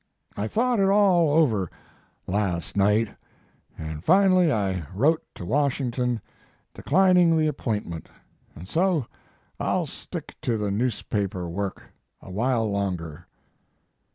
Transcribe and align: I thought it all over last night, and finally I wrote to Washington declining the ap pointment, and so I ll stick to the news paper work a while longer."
I 0.35 0.47
thought 0.47 0.79
it 0.79 0.89
all 0.89 1.29
over 1.29 1.69
last 2.25 2.75
night, 2.75 3.09
and 3.77 4.03
finally 4.03 4.51
I 4.51 4.83
wrote 4.95 5.21
to 5.35 5.45
Washington 5.45 6.21
declining 6.73 7.37
the 7.37 7.47
ap 7.47 7.57
pointment, 7.57 8.09
and 8.55 8.67
so 8.67 9.05
I 9.59 9.73
ll 9.75 9.85
stick 9.85 10.33
to 10.41 10.57
the 10.57 10.71
news 10.71 11.03
paper 11.03 11.47
work 11.47 11.83
a 12.19 12.31
while 12.31 12.67
longer." 12.71 13.27